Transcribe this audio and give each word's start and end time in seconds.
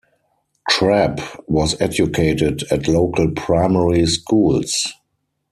Crabb 0.67 1.21
was 1.45 1.79
educated 1.79 2.63
at 2.71 2.87
local 2.87 3.29
primary 3.29 4.03
schools. 4.07 4.87